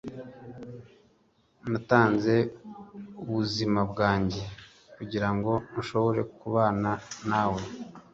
[1.71, 2.35] natanze
[3.23, 4.43] ubuzima bwanjye
[4.95, 6.91] kugirango nshobore kubana
[7.29, 7.61] nawe